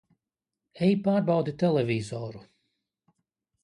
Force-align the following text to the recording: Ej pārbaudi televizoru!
Ej 0.87 0.95
pārbaudi 1.09 1.55
televizoru! 1.67 2.45